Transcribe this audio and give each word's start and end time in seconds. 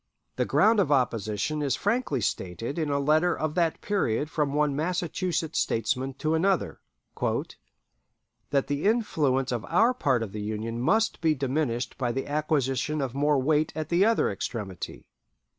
The 0.35 0.45
ground 0.45 0.79
of 0.79 0.91
opposition 0.91 1.61
is 1.61 1.75
frankly 1.75 2.21
stated 2.21 2.79
in 2.79 2.89
a 2.89 2.97
letter 2.97 3.37
of 3.37 3.53
that 3.53 3.81
period 3.81 4.31
from 4.31 4.51
one 4.51 4.75
Massachusetts 4.75 5.59
statesman 5.59 6.15
to 6.15 6.33
another 6.33 6.79
"that 8.49 8.65
the 8.65 8.85
influence 8.85 9.51
of 9.51 9.63
our 9.65 9.93
part 9.93 10.23
of 10.23 10.31
the 10.31 10.41
Union 10.41 10.79
must 10.81 11.21
be 11.21 11.35
diminished 11.35 11.99
by 11.99 12.11
the 12.11 12.25
acquisition 12.25 12.99
of 12.99 13.13
more 13.13 13.37
weight 13.39 13.71
at 13.75 13.89
the 13.89 14.03
other 14.03 14.31
extremity." 14.31 15.05